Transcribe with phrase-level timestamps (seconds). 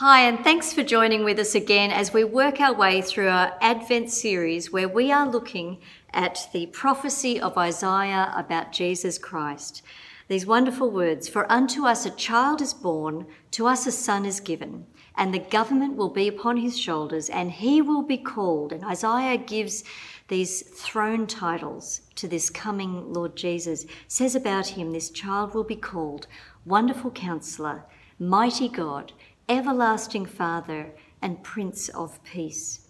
[0.00, 3.56] Hi, and thanks for joining with us again as we work our way through our
[3.62, 5.78] Advent series where we are looking
[6.12, 9.80] at the prophecy of Isaiah about Jesus Christ.
[10.28, 14.38] These wonderful words For unto us a child is born, to us a son is
[14.38, 14.84] given,
[15.16, 18.74] and the government will be upon his shoulders, and he will be called.
[18.74, 19.82] And Isaiah gives
[20.28, 25.74] these throne titles to this coming Lord Jesus, says about him, This child will be
[25.74, 26.26] called
[26.66, 27.86] Wonderful Counselor,
[28.18, 29.14] Mighty God
[29.48, 30.92] Everlasting Father,
[31.22, 32.80] and Prince of Peace.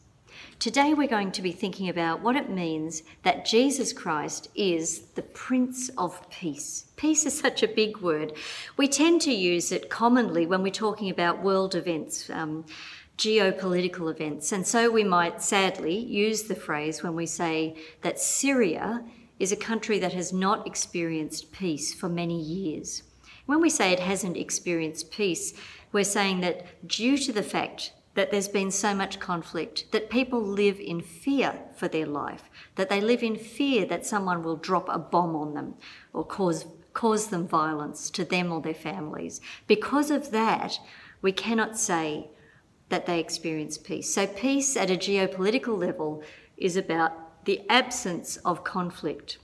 [0.58, 5.22] Today we're going to be thinking about what it means that Jesus Christ is the
[5.22, 6.86] Prince of Peace.
[6.96, 8.32] Peace is such a big word.
[8.78, 12.30] We tend to use it commonly when we're talking about world events.
[12.30, 12.64] Um,
[13.18, 14.52] geopolitical events.
[14.52, 19.04] And so we might sadly use the phrase when we say that Syria
[19.38, 23.02] is a country that has not experienced peace for many years.
[23.46, 25.54] When we say it hasn't experienced peace,
[25.96, 30.42] we're saying that due to the fact that there's been so much conflict, that people
[30.42, 34.90] live in fear for their life, that they live in fear that someone will drop
[34.90, 35.74] a bomb on them
[36.12, 39.40] or cause, cause them violence to them or their families.
[39.66, 40.78] Because of that,
[41.22, 42.28] we cannot say
[42.90, 44.12] that they experience peace.
[44.12, 46.22] So, peace at a geopolitical level
[46.58, 49.38] is about the absence of conflict.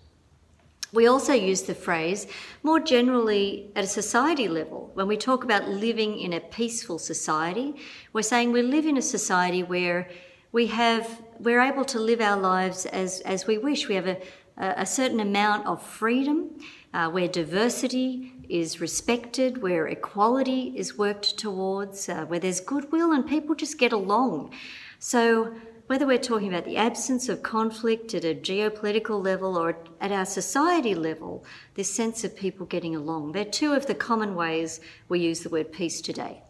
[0.92, 2.26] We also use the phrase
[2.62, 4.90] more generally at a society level.
[4.92, 7.76] When we talk about living in a peaceful society,
[8.12, 10.10] we're saying we live in a society where
[10.52, 13.88] we have we're able to live our lives as, as we wish.
[13.88, 14.18] We have a,
[14.58, 16.50] a certain amount of freedom,
[16.94, 23.26] uh, where diversity is respected, where equality is worked towards, uh, where there's goodwill and
[23.26, 24.52] people just get along.
[24.98, 25.54] So
[25.86, 30.24] whether we're talking about the absence of conflict at a geopolitical level or at our
[30.24, 33.32] society level, this sense of people getting along.
[33.32, 36.42] They're two of the common ways we use the word peace today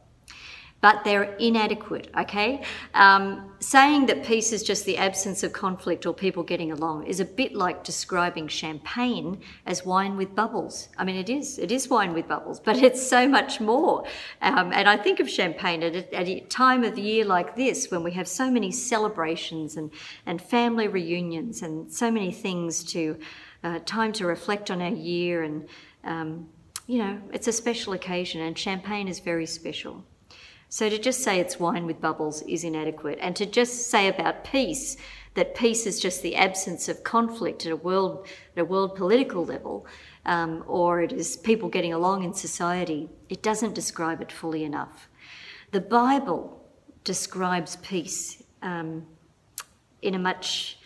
[0.83, 2.61] but they're inadequate, okay?
[2.93, 7.21] Um, saying that peace is just the absence of conflict or people getting along is
[7.21, 10.89] a bit like describing champagne as wine with bubbles.
[10.99, 14.05] I mean, it is, it is wine with bubbles, but it's so much more.
[14.43, 17.55] Um, and I think of champagne at a, at a time of the year like
[17.55, 19.89] this when we have so many celebrations and,
[20.27, 23.17] and family reunions and so many things to,
[23.63, 25.69] uh, time to reflect on our year and,
[26.03, 26.49] um,
[26.89, 30.05] you know, it's a special occasion and champagne is very special.
[30.73, 33.19] So to just say it's wine with bubbles is inadequate.
[33.21, 34.97] And to just say about peace
[35.35, 39.45] that peace is just the absence of conflict at a world, at a world political
[39.45, 39.85] level,
[40.25, 45.11] um, or it is people getting along in society, it doesn't describe it fully enough.
[45.73, 46.67] The Bible
[47.05, 49.07] describes peace um,
[50.01, 50.79] in a much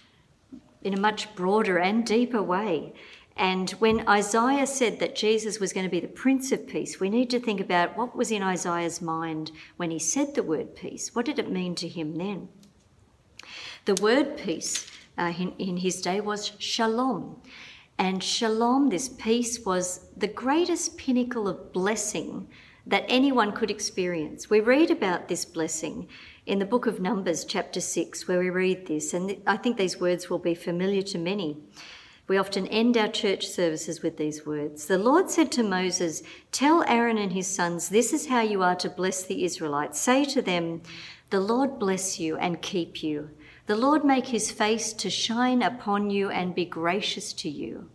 [0.83, 2.93] in a much broader and deeper way.
[3.37, 7.11] And when Isaiah said that Jesus was going to be the Prince of Peace, we
[7.11, 11.15] need to think about what was in Isaiah's mind when he said the word peace.
[11.15, 12.49] What did it mean to him then?
[13.85, 17.43] The word peace uh, in, in his day was shalom.
[17.99, 22.49] And shalom, this peace, was the greatest pinnacle of blessing
[22.87, 24.49] that anyone could experience.
[24.49, 26.09] We read about this blessing
[26.47, 30.01] in the book of Numbers, chapter 6, where we read this, and I think these
[30.01, 31.57] words will be familiar to many.
[32.29, 34.87] We often end our church services with these words.
[34.87, 38.75] The Lord said to Moses, Tell Aaron and his sons, this is how you are
[38.77, 40.01] to bless the Israelites.
[40.01, 40.83] Say to them,
[41.31, 43.31] The Lord bless you and keep you.
[43.67, 47.91] The Lord make his face to shine upon you and be gracious to you.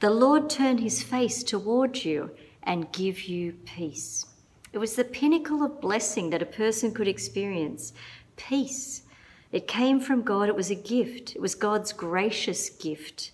[0.00, 2.30] The Lord turn his face toward you
[2.62, 4.26] and give you peace.
[4.72, 7.92] It was the pinnacle of blessing that a person could experience
[8.36, 9.02] peace.
[9.50, 13.32] It came from God, it was a gift, it was God's gracious gift.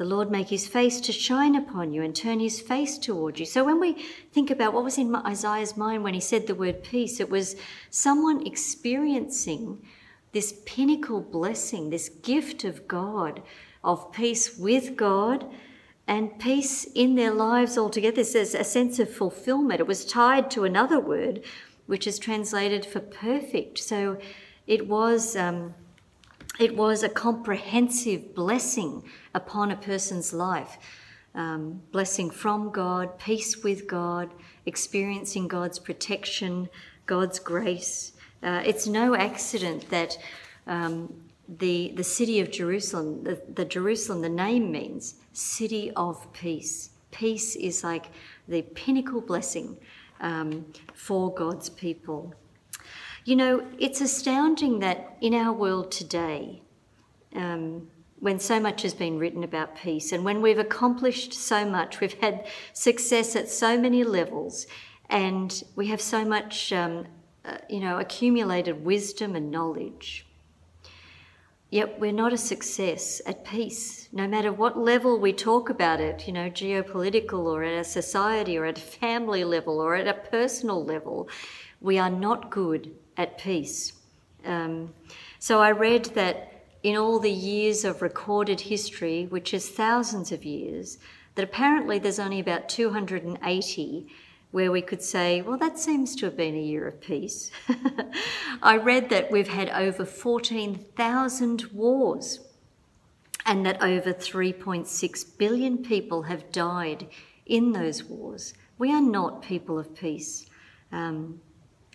[0.00, 3.44] The Lord make his face to shine upon you and turn his face toward you.
[3.44, 4.02] So when we
[4.32, 7.54] think about what was in Isaiah's mind when he said the word peace, it was
[7.90, 9.82] someone experiencing
[10.32, 13.42] this pinnacle blessing, this gift of God,
[13.84, 15.44] of peace with God
[16.06, 18.24] and peace in their lives altogether.
[18.24, 19.80] There's a sense of fulfillment.
[19.80, 21.44] It was tied to another word,
[21.84, 23.78] which is translated for perfect.
[23.78, 24.16] So
[24.66, 25.36] it was.
[25.36, 25.74] Um,
[26.60, 29.02] it was a comprehensive blessing
[29.34, 30.78] upon a person's life.
[31.34, 34.30] Um, blessing from God, peace with God,
[34.66, 36.68] experiencing God's protection,
[37.06, 38.12] God's grace.
[38.42, 40.18] Uh, it's no accident that
[40.66, 41.12] um,
[41.48, 46.90] the, the city of Jerusalem, the, the Jerusalem, the name means city of peace.
[47.10, 48.06] Peace is like
[48.48, 49.76] the pinnacle blessing
[50.20, 52.34] um, for God's people.
[53.30, 56.62] You know, it's astounding that in our world today,
[57.32, 57.88] um,
[58.18, 62.14] when so much has been written about peace and when we've accomplished so much, we've
[62.14, 64.66] had success at so many levels,
[65.08, 67.06] and we have so much um,
[67.44, 70.26] uh, you know, accumulated wisdom and knowledge.
[71.70, 76.26] Yet we're not a success at peace, no matter what level we talk about it,
[76.26, 80.14] you know, geopolitical or at a society or at a family level or at a
[80.14, 81.28] personal level.
[81.80, 83.92] We are not good at peace.
[84.44, 84.94] Um,
[85.38, 90.44] so I read that in all the years of recorded history, which is thousands of
[90.44, 90.98] years,
[91.34, 94.06] that apparently there's only about 280
[94.50, 97.52] where we could say, well, that seems to have been a year of peace.
[98.62, 102.40] I read that we've had over 14,000 wars
[103.46, 107.06] and that over 3.6 billion people have died
[107.46, 108.54] in those wars.
[108.76, 110.46] We are not people of peace
[110.90, 111.40] um,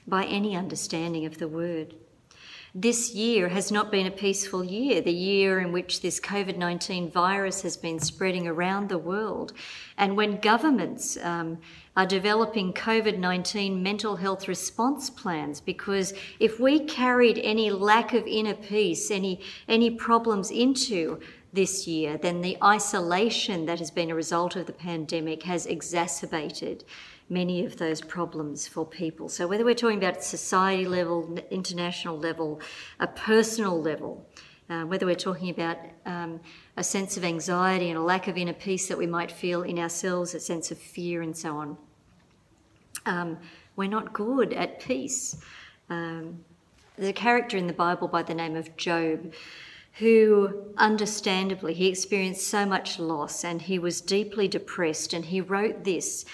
[0.07, 1.96] by any understanding of the word.
[2.78, 7.10] This year has not been a peaceful year, the year in which this COVID 19
[7.10, 9.54] virus has been spreading around the world.
[9.98, 11.60] And when governments um,
[11.96, 18.28] are developing COVID 19 mental health response plans because if we carried any lack of
[18.28, 21.22] inner peace, any, any problems into
[21.54, 26.84] this year, then the isolation that has been a result of the pandemic has exacerbated
[27.30, 29.30] many of those problems for people.
[29.30, 32.60] So, whether we're talking about society level, international level,
[33.00, 34.27] a personal level,
[34.69, 36.39] uh, whether we're talking about um,
[36.77, 39.80] a sense of anxiety and a lack of inner peace that we might feel in
[39.80, 41.77] ourselves, a sense of fear, and so on.
[43.06, 43.38] Um,
[43.75, 45.38] we're not good at peace.
[45.89, 46.44] Um,
[46.98, 49.33] there's a character in the Bible by the name of Job
[50.00, 55.83] who understandably he experienced so much loss and he was deeply depressed and he wrote
[55.83, 56.25] this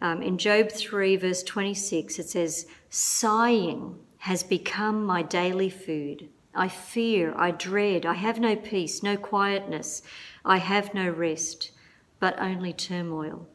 [0.00, 6.68] um, in job 3 verse 26 it says sighing has become my daily food I
[6.68, 10.02] fear, I dread, I have no peace, no quietness,
[10.44, 11.72] I have no rest,
[12.20, 13.48] but only turmoil.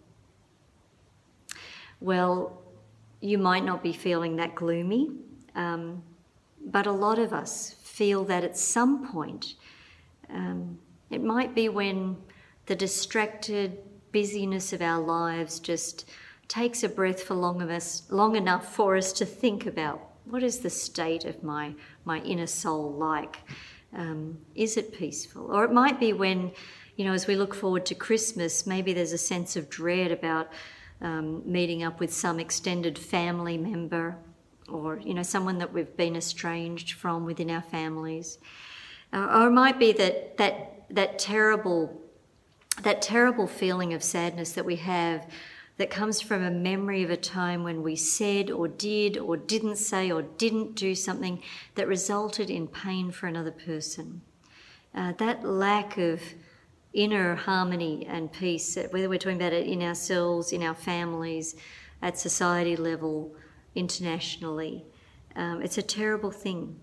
[2.01, 2.61] Well,
[3.21, 5.11] you might not be feeling that gloomy,
[5.55, 6.03] um,
[6.65, 9.55] but a lot of us feel that at some point.
[10.29, 12.17] Um, it might be when
[12.65, 13.77] the distracted
[14.11, 16.09] busyness of our lives just
[16.49, 20.43] takes a breath for long, of us, long enough for us to think about what
[20.43, 21.73] is the state of my,
[22.05, 23.37] my inner soul like?
[23.95, 25.51] Um, is it peaceful?
[25.51, 26.51] Or it might be when,
[26.95, 30.51] you know, as we look forward to Christmas, maybe there's a sense of dread about
[31.01, 34.17] um, meeting up with some extended family member
[34.67, 38.39] or, you know, someone that we've been estranged from within our families.
[39.13, 42.01] Uh, or it might be that, that, that terrible
[42.83, 45.27] that terrible feeling of sadness that we have
[45.79, 49.77] that comes from a memory of a time when we said or did or didn't
[49.77, 51.41] say or didn't do something
[51.75, 54.21] that resulted in pain for another person.
[54.93, 56.21] Uh, that lack of
[56.91, 61.55] inner harmony and peace, whether we're talking about it in ourselves, in our families,
[62.01, 63.33] at society level,
[63.73, 64.83] internationally,
[65.37, 66.77] um, it's a terrible thing.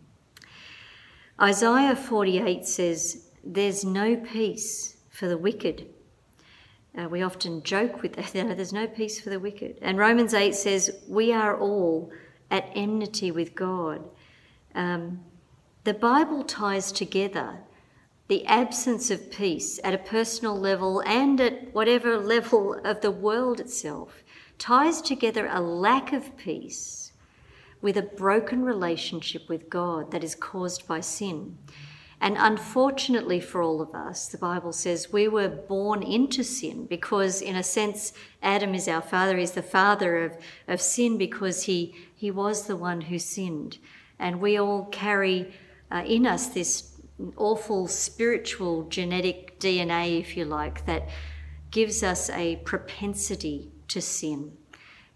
[1.39, 5.87] Isaiah 48 says, There's no peace for the wicked.
[6.97, 9.79] Uh, we often joke with that, you know, there's no peace for the wicked.
[9.83, 12.11] And Romans 8 says, we are all
[12.51, 14.03] at enmity with God.
[14.75, 15.21] Um,
[15.85, 17.61] the Bible ties together
[18.29, 23.61] the absence of peace at a personal level and at whatever level of the world
[23.61, 24.25] itself,
[24.59, 27.13] ties together a lack of peace
[27.81, 31.59] with a broken relationship with God that is caused by sin.
[32.21, 37.43] And unfortunately for all of us, the Bible says we were born into sin because,
[37.43, 39.37] in a sense, Adam is our father.
[39.37, 43.79] He's the father of, of sin because he, he was the one who sinned.
[44.19, 45.53] And we all carry
[45.91, 46.99] uh, in us this
[47.37, 51.09] awful spiritual genetic DNA, if you like, that
[51.71, 54.57] gives us a propensity to sin.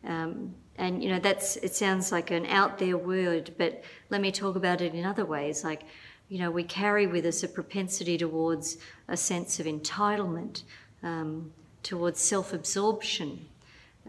[0.05, 4.33] Um, and you know that's it sounds like an out there word, but let me
[4.33, 5.63] talk about it in other ways.
[5.63, 5.83] Like
[6.31, 10.63] you know, we carry with us a propensity towards a sense of entitlement,
[11.03, 13.47] um, towards self absorption,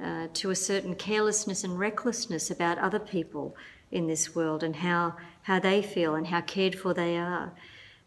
[0.01, 3.56] uh, to a certain carelessness and recklessness about other people
[3.92, 7.51] in this world and how, how they feel and how cared for they are.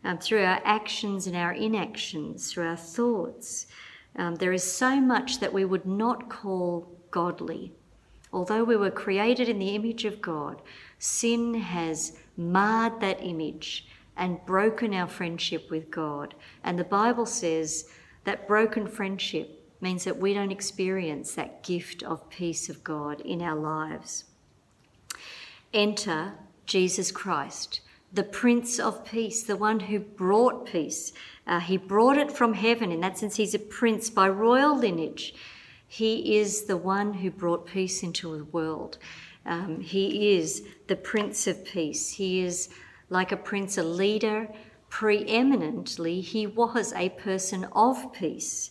[0.05, 3.67] Um, through our actions and our inactions, through our thoughts,
[4.15, 7.73] um, there is so much that we would not call godly.
[8.33, 10.63] Although we were created in the image of God,
[11.01, 16.35] sin has marred that image and broken our friendship with God.
[16.63, 17.89] And the Bible says
[18.25, 23.43] that broken friendship means that we don't experience that gift of peace of God in
[23.43, 24.25] our lives.
[25.73, 26.35] Enter
[26.67, 27.81] Jesus Christ,
[28.13, 31.13] the Prince of Peace, the one who brought peace.
[31.47, 32.93] Uh, he brought it from heaven.
[32.93, 35.35] In that sense, he's a prince by royal lineage.
[35.87, 38.99] He is the one who brought peace into the world.
[39.47, 42.13] Um, he is the Prince of Peace.
[42.13, 42.71] He is
[43.09, 44.49] like a prince, a leader.
[44.89, 48.71] Preeminently, he was a person of peace.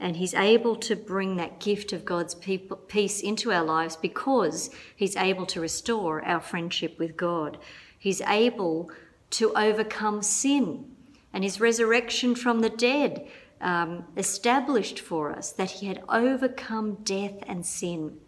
[0.00, 4.70] And he's able to bring that gift of God's people, peace into our lives because
[4.96, 7.58] he's able to restore our friendship with God.
[7.98, 8.90] He's able
[9.30, 10.90] to overcome sin.
[11.32, 13.26] And his resurrection from the dead
[13.60, 18.18] um, established for us that he had overcome death and sin.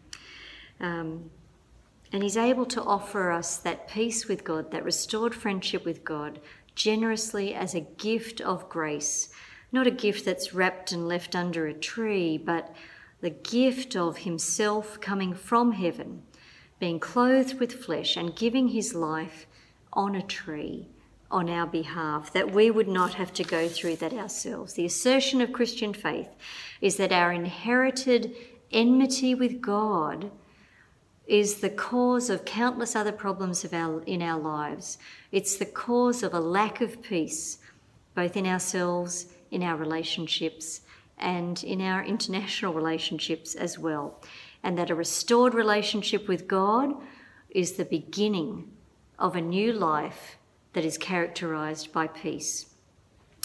[0.80, 1.30] Um,
[2.12, 6.40] and he's able to offer us that peace with God, that restored friendship with God,
[6.74, 9.30] generously as a gift of grace.
[9.72, 12.74] Not a gift that's wrapped and left under a tree, but
[13.20, 16.22] the gift of himself coming from heaven,
[16.78, 19.46] being clothed with flesh and giving his life
[19.92, 20.88] on a tree
[21.30, 24.74] on our behalf, that we would not have to go through that ourselves.
[24.74, 26.28] The assertion of Christian faith
[26.80, 28.36] is that our inherited
[28.70, 30.30] enmity with God
[31.26, 34.98] is the cause of countless other problems of our, in our lives.
[35.32, 37.58] It's the cause of a lack of peace,
[38.14, 40.82] both in ourselves, in our relationships,
[41.18, 44.22] and in our international relationships as well.
[44.62, 46.94] And that a restored relationship with God
[47.50, 48.70] is the beginning
[49.18, 50.36] of a new life
[50.74, 52.66] that is characterized by peace.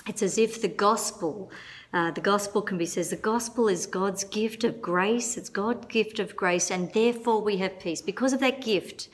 [0.08, 1.52] It's as if the gospel,
[1.94, 5.38] uh, the gospel can be says the gospel is God's gift of grace.
[5.38, 8.02] It's God's gift of grace, and therefore we have peace.
[8.02, 9.10] Because of that gift,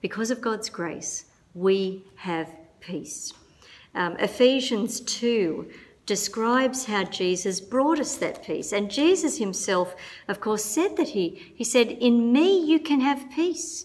[0.00, 2.48] because of God's grace, we have
[2.80, 3.32] peace.
[3.94, 5.68] Um, Ephesians 2
[6.06, 8.72] describes how Jesus brought us that peace.
[8.72, 9.94] And Jesus himself,
[10.28, 13.84] of course, said that he, he said, In me you can have peace.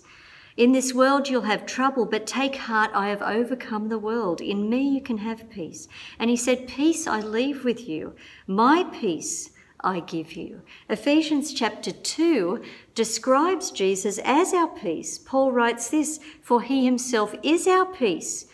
[0.56, 4.40] In this world you'll have trouble, but take heart, I have overcome the world.
[4.40, 5.88] In me you can have peace.
[6.20, 8.14] And he said, Peace I leave with you,
[8.46, 9.50] my peace
[9.84, 10.62] I give you.
[10.90, 12.62] Ephesians chapter 2
[12.96, 15.18] describes Jesus as our peace.
[15.18, 18.46] Paul writes this For he himself is our peace.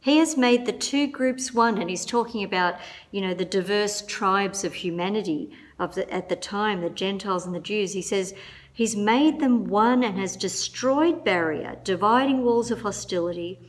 [0.00, 2.76] He has made the two groups one, and he's talking about,
[3.10, 7.54] you know, the diverse tribes of humanity of the, at the time, the Gentiles and
[7.54, 7.92] the Jews.
[7.92, 8.34] He says,
[8.80, 13.60] He's made them one and has destroyed barrier, dividing walls of hostility,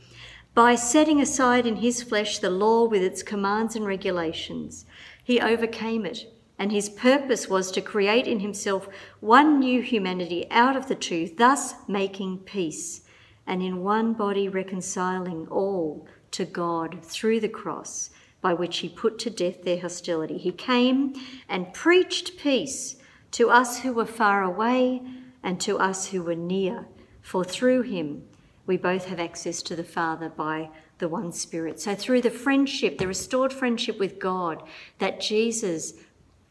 [0.54, 4.86] by setting aside in his flesh the law with its commands and regulations.
[5.22, 8.88] He overcame it, and his purpose was to create in himself
[9.20, 13.02] one new humanity out of the two, thus making peace,
[13.46, 18.08] and in one body reconciling all to God through the cross,
[18.40, 20.38] by which he put to death their hostility.
[20.38, 21.12] He came
[21.50, 22.96] and preached peace
[23.32, 25.02] to us who were far away
[25.42, 26.86] and to us who were near,
[27.20, 28.24] for through him
[28.66, 31.80] we both have access to the Father by the one Spirit.
[31.80, 34.62] So, through the friendship, the restored friendship with God
[34.98, 35.94] that Jesus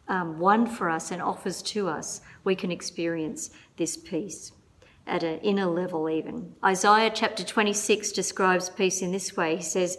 [0.07, 4.51] um, won for us and offers to us, we can experience this peace
[5.07, 6.53] at an inner level, even.
[6.63, 9.97] Isaiah chapter 26 describes peace in this way He says,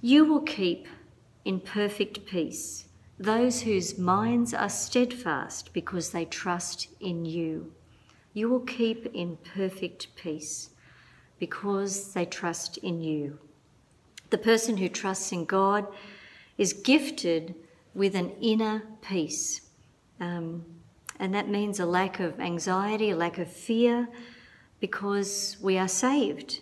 [0.00, 0.88] You will keep
[1.44, 2.86] in perfect peace
[3.20, 7.70] those whose minds are steadfast because they trust in you.
[8.32, 10.70] You will keep in perfect peace
[11.38, 13.38] because they trust in you.
[14.30, 15.86] The person who trusts in God
[16.56, 17.54] is gifted
[17.94, 19.68] with an inner peace.
[20.18, 20.64] Um,
[21.18, 24.08] and that means a lack of anxiety, a lack of fear,
[24.80, 26.60] because we are saved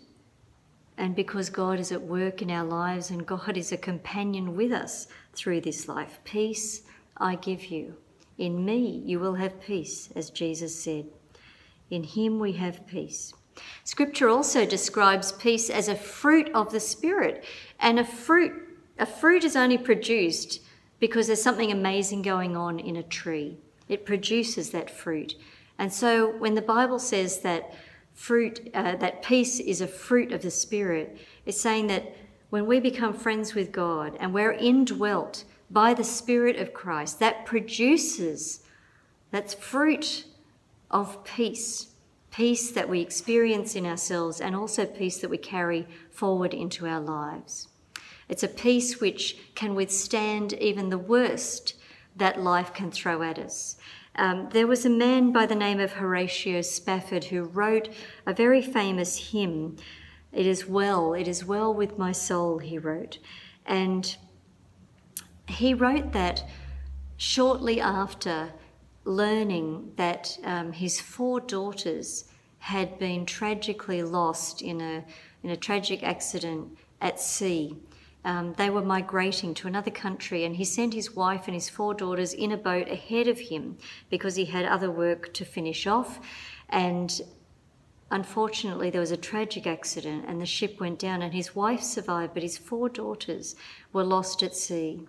[0.98, 4.72] and because God is at work in our lives and God is a companion with
[4.72, 6.18] us through this life.
[6.24, 6.82] Peace
[7.16, 7.94] I give you.
[8.36, 11.06] In me you will have peace, as Jesus said.
[11.90, 13.32] In him we have peace.
[13.84, 17.44] Scripture also describes peace as a fruit of the Spirit,
[17.80, 18.52] and a fruit
[19.00, 20.60] a fruit is only produced
[20.98, 23.56] because there's something amazing going on in a tree.
[23.88, 25.36] It produces that fruit.
[25.78, 27.72] And so when the Bible says that
[28.18, 32.16] fruit, uh, that peace is a fruit of the Spirit, it's saying that
[32.50, 37.46] when we become friends with God and we're indwelt by the Spirit of Christ, that
[37.46, 38.64] produces,
[39.30, 40.24] that's fruit
[40.90, 41.92] of peace.
[42.32, 47.00] Peace that we experience in ourselves and also peace that we carry forward into our
[47.00, 47.68] lives.
[48.28, 51.74] It's a peace which can withstand even the worst
[52.16, 53.76] that life can throw at us.
[54.18, 57.88] Um, there was a man by the name of Horatio Spafford who wrote
[58.26, 59.76] a very famous hymn.
[60.32, 63.20] It is well, it is well with my soul, he wrote.
[63.64, 64.16] And
[65.46, 66.42] he wrote that
[67.16, 68.52] shortly after
[69.04, 72.24] learning that um, his four daughters
[72.58, 75.04] had been tragically lost in a,
[75.44, 77.76] in a tragic accident at sea
[78.28, 81.94] um, they were migrating to another country, and he sent his wife and his four
[81.94, 83.78] daughters in a boat ahead of him
[84.10, 86.20] because he had other work to finish off.
[86.68, 87.22] And
[88.10, 92.34] unfortunately, there was a tragic accident and the ship went down, and his wife survived,
[92.34, 93.56] but his four daughters
[93.94, 95.08] were lost at sea.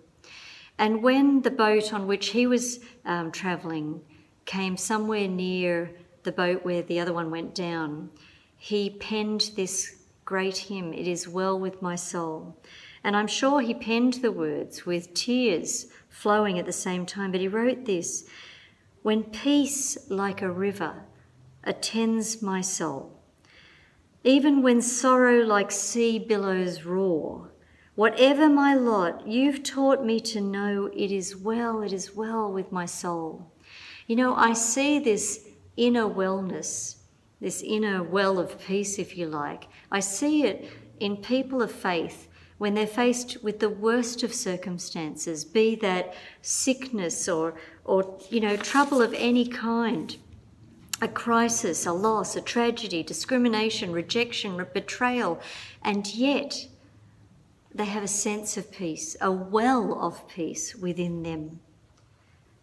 [0.78, 4.00] And when the boat on which he was um, travelling
[4.46, 5.92] came somewhere near
[6.24, 8.12] the boat where the other one went down,
[8.56, 12.56] he penned this great hymn, It is Well with My Soul.
[13.04, 17.42] And I'm sure he penned the words with tears flowing at the same time, but
[17.42, 18.28] he wrote this
[19.02, 21.06] When peace like a river
[21.64, 23.20] attends my soul,
[24.24, 27.52] even when sorrow like sea billows roar,
[27.96, 32.72] whatever my lot, you've taught me to know it is well, it is well with
[32.72, 33.52] my soul.
[34.08, 35.46] You know, I see this
[35.78, 36.96] inner wellness,
[37.40, 39.68] this inner well of peace, if you like.
[39.92, 42.29] I see it in people of faith
[42.60, 48.56] when they're faced with the worst of circumstances, be that sickness or, or you know,
[48.58, 50.18] trouble of any kind,
[51.02, 55.42] a crisis, a loss, a tragedy, discrimination, rejection, betrayal,
[55.84, 56.68] and yet
[57.74, 61.62] they have a sense of peace, a well of peace within them.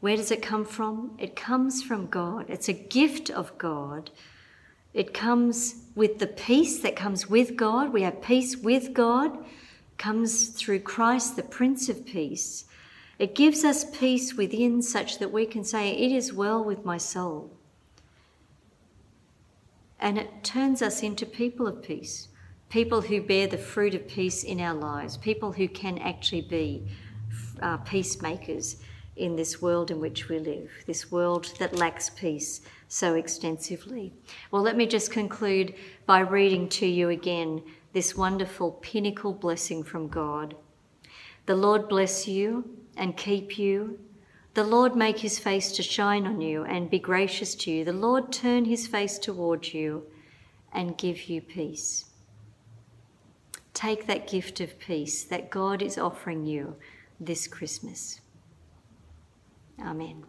[0.00, 1.16] Where does it come from?
[1.18, 2.50] It comes from God.
[2.50, 4.10] It's a gift of God.
[4.92, 7.94] It comes with the peace that comes with God.
[7.94, 9.38] We have peace with God
[9.98, 12.64] comes through Christ, the Prince of Peace.
[13.18, 16.98] It gives us peace within such that we can say, It is well with my
[16.98, 17.50] soul.
[19.98, 22.28] And it turns us into people of peace,
[22.68, 26.86] people who bear the fruit of peace in our lives, people who can actually be
[27.62, 28.76] uh, peacemakers
[29.16, 34.12] in this world in which we live, this world that lacks peace so extensively.
[34.50, 35.74] Well, let me just conclude
[36.04, 37.62] by reading to you again
[37.96, 40.54] this wonderful pinnacle blessing from God.
[41.46, 43.98] The Lord bless you and keep you.
[44.52, 47.86] The Lord make his face to shine on you and be gracious to you.
[47.86, 50.02] The Lord turn his face towards you
[50.74, 52.04] and give you peace.
[53.72, 56.76] Take that gift of peace that God is offering you
[57.18, 58.20] this Christmas.
[59.80, 60.24] Amen.